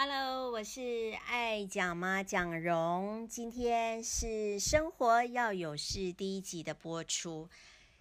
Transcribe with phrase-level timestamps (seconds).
[0.00, 7.48] Hello，我是爱讲妈蒋蓉，今天是生活要有事第一集的播出。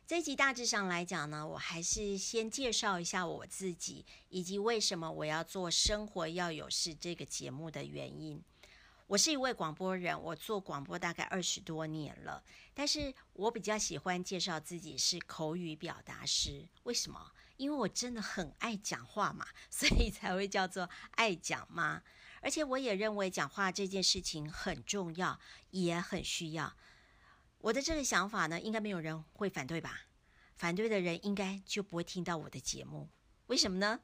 [0.05, 8.39] 这一集大致上来讲呢，我还是先介绍一下我自己，以及为什么我要做生活要有事这个节目的原因。
[9.07, 12.43] 我是一位广播人，我做广播大概二十多年了，
[12.75, 16.63] 但是我比较喜欢介绍自己是口语表达师。
[16.83, 17.31] 为什么？
[17.57, 22.01] 因为我真的很爱讲话嘛，所以才会叫做爱讲妈。
[22.41, 25.39] 而且我也认为讲话这件事情很重要，
[25.71, 26.75] 也很需要。
[27.59, 30.03] 我的这个想法呢，应该没有人会反对吧？
[30.55, 33.09] 反对的人应该就不会听到我的节目。
[33.47, 33.99] 为什么呢？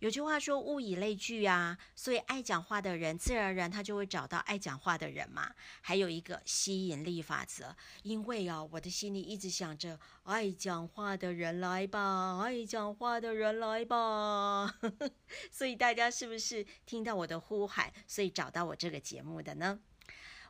[0.00, 5.54] 有句话说“物以类聚”啊，所以爱讲话的人，自然而然他就会找到爱讲话的人嘛。
[5.80, 14.78] 还有一个吸引力法则，因为啊，我的心里一直想着“爱讲话的人来吧，爱讲话的人来吧”，
[15.50, 19.80] 所以大家是不是听到我的呼喊，所以找到我这个节目的呢？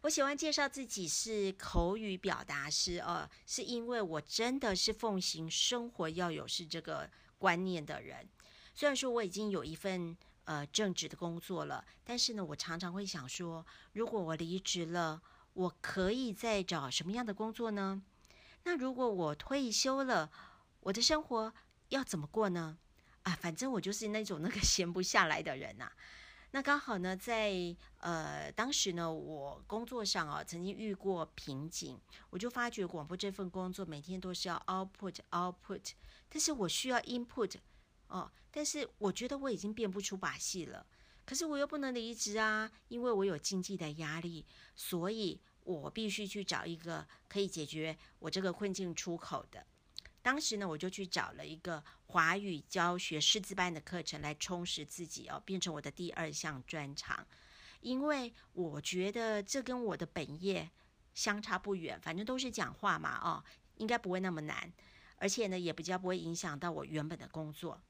[0.03, 8.29] 我喜欢介绍自己是口语表达师哦，是因为我真的是奉行生活要有事这个观念的人。
[8.79, 15.23] 虽然说我已经有一份呃正职的工作了，但是呢，我常常会想说，如果我离职了，
[15.55, 18.03] 我可以再找什么样的工作呢？
[18.65, 20.31] 那如果我退休了，
[20.81, 21.55] 我的生活
[21.89, 22.77] 要怎么过呢？
[23.23, 25.91] 啊，反正我就是那种那个 闲不下来的人呐、
[26.51, 35.93] 那刚好呢，在呃当时呢，我工作上啊曾经遇过瓶颈，我就发觉广播这份工作每天都是要 output output，
[36.29, 37.55] 但是我需要 input。
[38.09, 40.87] 哦，但是我觉得我已经变不出把戏了，
[41.25, 49.67] 可是我又不能离职啊，因为我有经济的压力，所以我必须去找一个可以解决我这个困境出口的。
[50.23, 57.25] 当时呢，我就去找了一个华语教学师资班的课程来充实自己哦，变成我的第二项专长，
[57.81, 60.69] 因为我觉得这跟我的本业
[61.15, 63.45] 相差不远，反正都是讲话嘛，哦，
[63.77, 64.73] 应该不会那么难，
[65.17, 67.81] 而且呢，也比较不会影响到我原本的工作。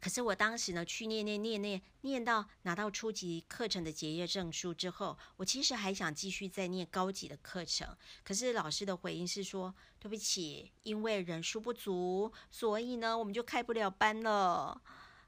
[0.00, 7.96] 可是我当时呢，去念念念念念到拿到初级课程的结业证书之后，我其实还想继续再念高级的课程。
[8.22, 14.80] 可是老师的回应是说：“对不起，因为人数不足，所以呢，我们就开不了班了。”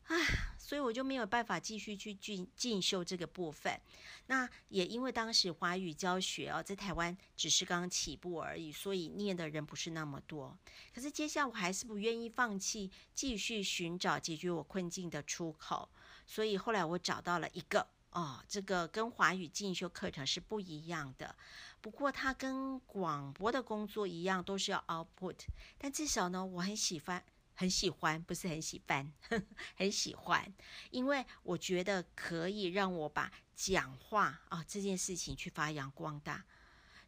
[0.09, 0.17] 啊，
[0.59, 3.79] 所以我就没有办法继续去进进修这个部分。
[4.27, 10.57] 那也因为当时华语教学哦，在台湾只是刚起步而已，所以念的人不是那么多。
[10.95, 15.89] 可是接下来我还是不愿意放弃，继续寻找解决我困境的出口。
[16.27, 21.35] 所以后来我找到了一个哦，这个跟华语进修课程是不一样的。
[21.81, 25.37] 不过它跟广播的工作一样，都是要 output。
[25.77, 27.23] 但至少呢，我很喜欢。
[27.59, 29.43] 很喜欢，不是很喜欢，呵，
[29.75, 30.55] 很喜欢，
[30.93, 36.45] 因为我觉得可以让我把讲话啊这件事情去发扬光大。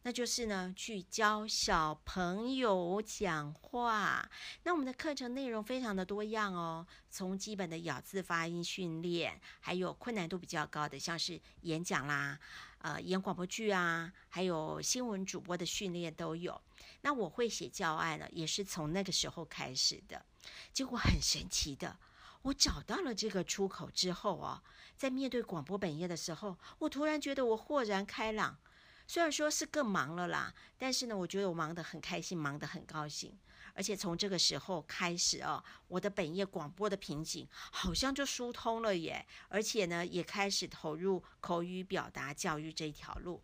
[0.02, 4.28] 那就是呢，去教小朋友讲话。
[4.64, 12.40] 那我们的课程内容非常的多样哦，从基本的咬字发音训练，还有困难度比较高的，像是演讲啦，
[12.78, 16.60] 呃，演广播剧啊，还有新闻主播的训练都有。
[17.02, 20.24] 那我会写教案呢，也是从那个时候开始的。
[20.72, 21.98] 结果很神奇的，
[22.42, 24.62] 我找到了这个出口之后哦，
[24.96, 28.58] 在面对广播本业的时候，我突然觉得我豁然开朗。
[29.06, 33.36] 虽然说是更忙了啦，但是呢，我觉得我忙得很开心，忙得很高兴。
[33.74, 39.26] 而且从这个时候开始哦，我的本业广播的瓶颈好像就疏通了耶。
[39.48, 43.42] 而且呢，也开始投入口语表达教育这一条路。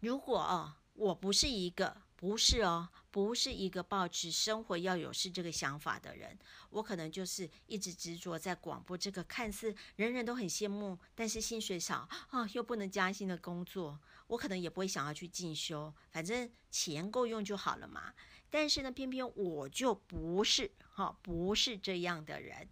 [0.00, 1.96] 如果哦，我不是一个。
[2.20, 6.38] 不是哦，不是一个抱持生活要有事这个想法的人，
[6.68, 18.12] 我可能就是一直执着在广播这个看似人人都很羡慕，但是薪水少啊又不能加薪的工作，我可能也不会想要去进修，反正钱够用就好了嘛。
[18.50, 22.68] 但是呢，偏偏我就不是哈，不是这样的人。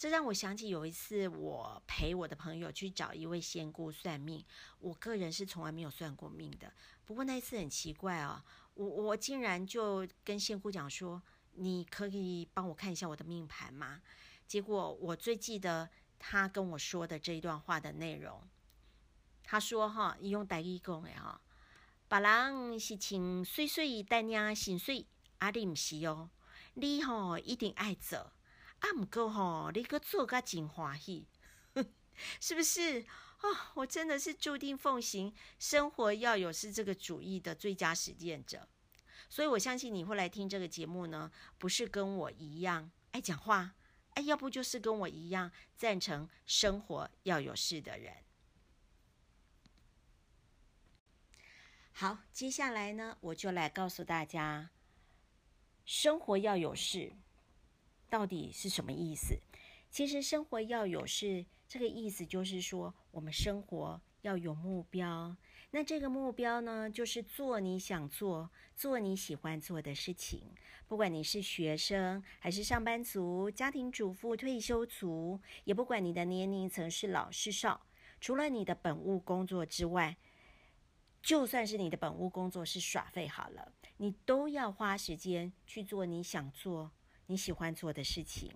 [0.00, 4.42] 这让我想起有一次，我陪我的朋友去找一位仙姑算命。
[4.78, 6.72] 我个人是从来没有算过命的，
[7.04, 8.42] 不过那一次很奇怪啊，
[8.72, 14.00] 我我竟然就跟仙姑讲说：“你可以帮我看一下我的命盘吗？”
[14.48, 18.42] 结果我最记得他跟我说的这一段话的内容。
[19.44, 21.38] 他说：“哈，你用台语讲的哈，
[22.08, 25.04] 别人是请水水带领薪水，
[25.40, 26.30] 阿你不是哦，
[26.72, 28.32] 你吼一定爱走。”
[28.80, 31.26] 啊，不过吼，你个做个真欢喜，
[32.40, 33.04] 是不是、
[33.42, 33.48] 哦？
[33.74, 38.68] 我真的是注定奉行生活要有事这个主义的最佳实践者，
[39.28, 43.74] 所以我相信你会来听这个节目呢，不是跟我一样爱讲话、
[44.14, 48.14] 哎，要不就是跟我一样赞成生活要有事的人。
[51.92, 54.70] 好，接下来呢，我就来告诉大家，
[55.84, 57.12] 生活要有事
[58.10, 59.38] 到底是什么意思？
[59.88, 65.36] 其实生活要有事，这个意思就是说，我们生活要有目标。
[65.70, 70.52] 那这个目标呢，就是做你想做、做你喜欢做的事情。
[70.88, 77.86] 不管你是学生，还是上班族、家庭主妇、退休族，也不管你的年龄层是老是少，
[78.20, 80.16] 除了你的本务工作之外，
[81.22, 86.90] 就算是你的本务工作是耍废好了，你都要花时间去做你想做、
[87.30, 88.50] 你喜欢做的事情。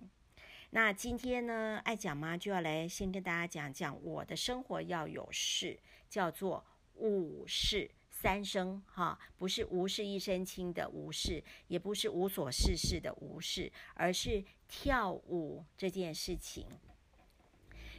[0.71, 5.79] 那今天呢，爱讲妈就要来先跟大家讲讲我的生活要有事，
[6.09, 6.65] 叫做。
[6.97, 16.65] 五事三生哈，不是无事一身轻的无事，也不是无所事事的无事，而是跳舞这件事情。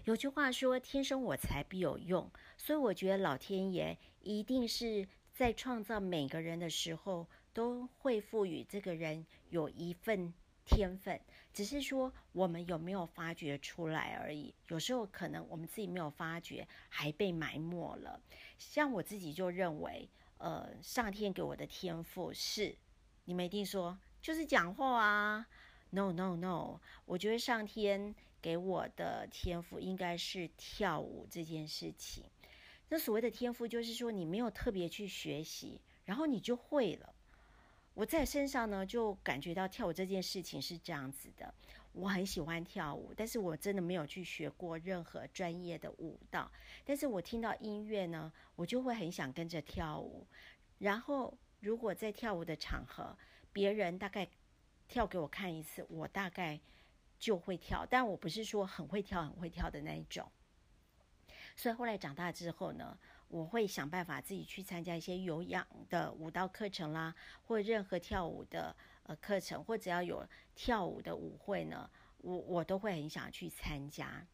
[0.05, 10.33] 有句话说：“天生我材必有用”，所以我觉得老天爷一定是在创造每个人的时候，都会赋予这个人有一份。
[10.67, 11.19] 天分
[11.55, 14.53] 只是说我们有没有发掘出来而已。
[14.69, 18.21] 有时候可能我们自己没有发觉，还被埋没了。
[18.59, 20.07] 像我自己就认为，
[20.39, 22.77] 呃，上天给我的天赋是，
[23.25, 25.47] 你们一定说就是讲话啊
[25.91, 32.25] ？No No No，我觉得上天给我的天赋应该是跳舞这件事情。
[32.89, 37.15] 那所谓的天赋，就是说你没有特别去学习，然后你就会了。
[37.97, 41.55] 我在身上呢，就感觉到跳舞这件事情是这样子的。
[41.93, 46.53] 我很喜欢跳舞，但是我真的没有去学过任何专业的舞蹈。
[46.85, 50.27] 但是我听到音乐呢，我就会很想跟着跳舞。
[50.77, 53.17] 然后，如果在跳舞的场合，
[53.51, 54.29] 别人大概
[54.87, 56.61] 跳给我看一次，我大概
[57.19, 57.87] 就会跳。
[57.89, 60.31] 但我不是说很会跳、很会跳的那一种。
[61.57, 67.15] 所以后来长大之后呢，我会想办法自己去参加一些有氧的舞蹈课程啦，
[67.45, 74.27] 或任何跳舞的呃课程，或只要有跳舞的舞会呢，我我都会很想去参加。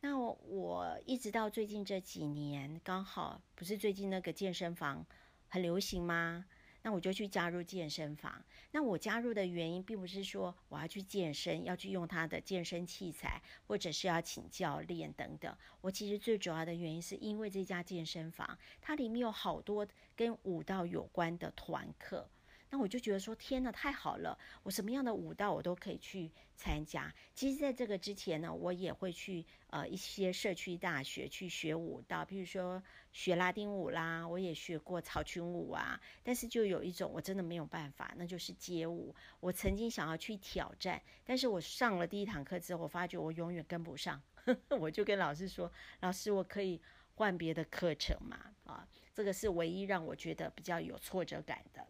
[0.00, 5.04] 那我，我一直到最近这几年，刚好不是最近那个健身房
[5.48, 6.44] 很流行吗？
[6.88, 8.42] 那我就去加入健身房。
[8.70, 15.54] 那我加入的原因，并不是说我要去健身，要去用他的健身器材，或者是要请教练等等。
[15.82, 19.86] 我其实最主要的原因，是因为这家健身房，它里面有好多
[20.16, 22.26] 跟舞蹈有关的团课。
[22.70, 24.38] 那我就觉得说，天哪，太好了！
[24.62, 27.12] 我什么样的舞蹈我都可以去参加。
[27.34, 32.82] 其实，在这个之前呢，我也会去呃一些社区大学去学舞蹈，比如说
[33.12, 35.98] 学拉丁舞啦，我也学过草裙舞啊。
[36.22, 39.14] 但是就有一种我真的没有办法，那就是街舞。
[39.40, 44.20] 我曾经想要去挑战，但是我上了第一堂课之后，我发觉我永远跟不上。
[44.78, 46.80] 我就跟老师说：“老师，我可以
[47.16, 51.86] 换别的课程嘛？”啊，这个是唯一让我觉得比较有挫折感的。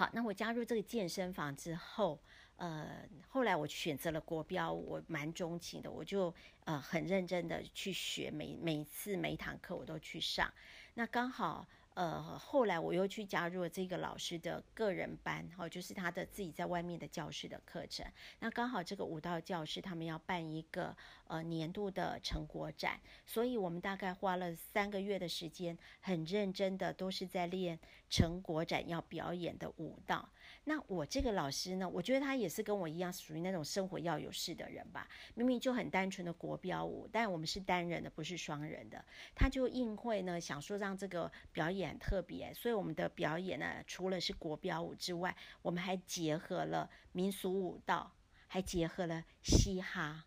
[0.00, 2.18] 好，那我加入这个健身房之后，
[2.56, 10.50] 呃，后来我选择了国标，我蛮钟情的，我就呃很认真的去学，每每次每一堂课我都去上，
[10.94, 11.66] 那刚好。
[11.94, 18.06] 呃，后来我又去加入了这个老师的个人班，哈，就是他的自己在外面的教室的课程。
[18.38, 20.96] 那刚好这个舞蹈教室他们要办一个
[21.30, 30.28] 呃年度的成果展，所以我们大概花了三个月的时间，很认真的都是在练成果展要表演的舞蹈。
[30.64, 35.08] 那我这个老师呢，我觉得他也是跟我一样，属于那种生活要有事的人吧。
[35.34, 39.02] 明明就很单纯的国标舞，但我们是单人的，不是双人的。
[39.34, 48.10] 他就硬会呢，想说让这个表演特别，所以我们的表演呢，除了是国标舞之外，我们还结合了民俗舞蹈，
[48.48, 50.26] 还结合了嘻哈。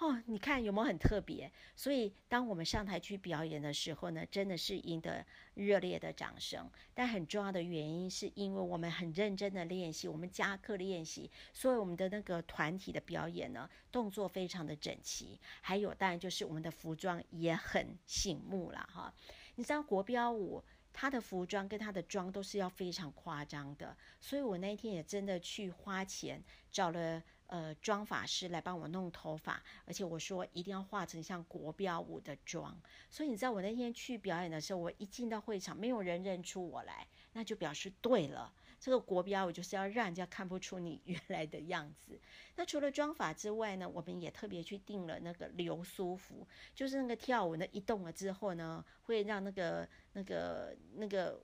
[0.00, 1.50] 哦，你看有没有很特别？
[1.74, 6.70] 所以当我们上台去表演的时候呢，真的是赢得热烈的掌声。
[6.94, 15.36] 但很重要的原因是因为我们很认真的练习，我们加课练习，所以我们的那个团体的表演呢，动作非常的整齐。
[15.60, 19.12] 还有当然就是我们的服装也很醒目了哈。
[19.56, 20.62] 你知道国标舞，
[20.92, 26.40] 它的服装跟它的妆都是要非常夸张的，所以我那天也真的去花钱
[26.70, 27.20] 找了。
[27.48, 32.78] 呃，妆发师来帮我弄头发，而且我说一定要化成像国标舞的妆。
[33.10, 42.20] 所以你知道我那天去表演的时候，我一进到会场，没有人认出我来，那就表示对了，这个国标舞就是要让人家看不出你 原来的样子。
[42.56, 51.40] 那除了妆发之外呢，我们也特别去订了那个流苏服，就是那个跳舞呢，一动了之后呢，会让那个那个那个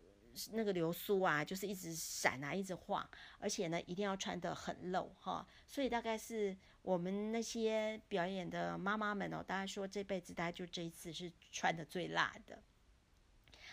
[0.52, 5.46] 那个流苏啊，就是一直闪啊，一直晃，而且呢，一定要穿得很露哈。
[5.66, 12.62] 所以大概是我们那些表演的妈妈们哦，大家说这辈子大家就这一次是穿的最辣的。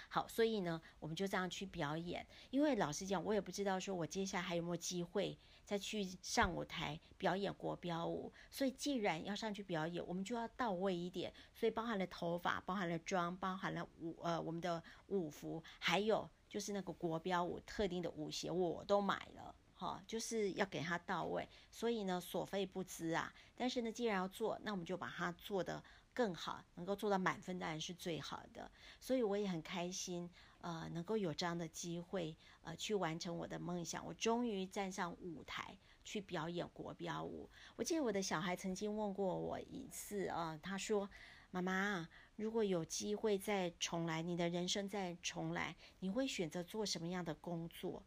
[0.08, 2.26] 好，所以呢，我们就这样去表演。
[2.50, 8.30] 因为老实讲，我也不知道说我接下来还有没有机会再去上舞台表演国标舞。
[8.50, 11.32] 所以既然要上去表演，我们就要到位一点。
[11.56, 19.56] 所以包含了头发，包含了妆，包含了舞呃我们的舞服，还有就是那个国标舞特定的舞鞋，我都买了。
[19.74, 21.48] 哈，就是要给他到位。
[21.72, 23.34] 所以呢，所费不貲啊。
[23.56, 25.82] 但是呢，既然要做，那我们就把它做得
[26.14, 30.30] 更好，能够做到满分当然是最好的，所以我也很开心，
[30.60, 34.06] 呃，能够有这样的机会，呃，去完成我的梦想。
[34.06, 37.50] 我终于站上舞台去表演国标舞。
[37.78, 41.10] 我记得我的小孩曾经问过我一次啊，他说
[41.50, 42.08] ：“妈妈，
[42.42, 48.02] 如果有机会再重来，你的人生再重来，你会选择做什么样的工作？”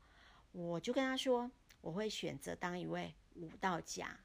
[0.51, 1.49] 我就跟他说
[1.81, 4.19] ：“我会选择当一位舞蹈家。”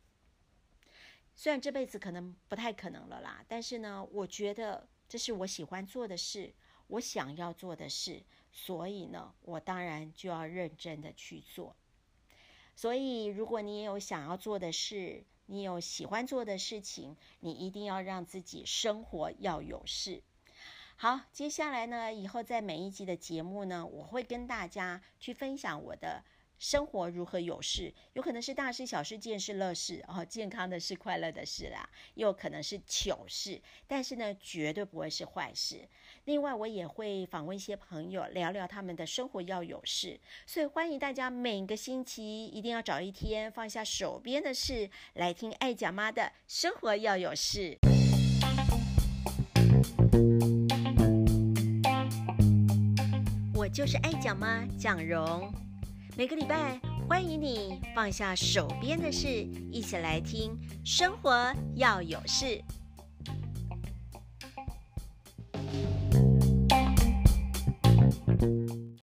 [1.35, 6.55] 虽然这辈子可能不太可能了啦，但是呢，我觉得这是我喜欢做的事，
[6.87, 11.75] 我想要做的事，所以呢，我当然就要认真的去做。
[12.75, 20.21] 所以，如果你也有想要做的事，你有喜欢做的事情，你一定要让自己生活要有事。
[20.95, 26.23] 好，接下来呢，以后在每一集的节目呢，我会跟大家去分享我的。
[26.59, 27.93] 生活如何有事？
[28.11, 35.87] 有可能是大事、小事、健事、乐事，哦，健康的事、快乐的事啦，又可能是糗事，但是呢，绝对不会是坏事。
[36.29, 40.19] 另外，我也会访问一些朋友，聊聊他们的生活要有事。
[40.45, 47.79] 所以，欢迎大家每个星期一定要找一天，放下手边的事，来听爱讲妈的生活要有事。
[53.55, 55.51] 我就是爱讲妈蒋蓉。
[56.15, 59.27] 每个礼拜，欢迎你放下手边的事，
[59.71, 60.55] 一起来听
[60.85, 62.63] 生活要有事。